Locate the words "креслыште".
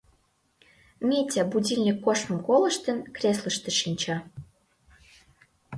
3.15-3.71